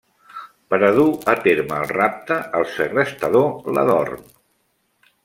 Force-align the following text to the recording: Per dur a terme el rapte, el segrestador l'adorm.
Per 0.73 0.77
dur 0.99 1.05
a 1.33 1.35
terme 1.43 1.77
el 1.83 1.91
rapte, 1.93 2.37
el 2.61 2.65
segrestador 2.79 3.71
l'adorm. 3.77 4.25